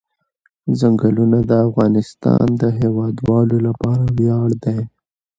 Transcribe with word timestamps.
ځنګلونه 0.79 1.37
د 1.49 1.51
افغانستان 1.67 2.45
د 2.61 2.63
هیوادوالو 2.79 3.57
لپاره 3.67 4.03
ویاړ 4.17 4.49
دی. 4.63 4.79